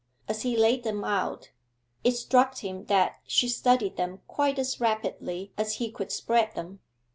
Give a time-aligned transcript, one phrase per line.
[0.27, 1.51] As he laid them out,
[2.03, 6.79] it struck him that she studied them quite as rapidly as he could spread them.